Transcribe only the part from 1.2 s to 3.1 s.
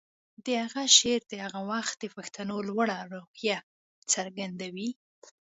د هغه وخت د پښتنو لوړه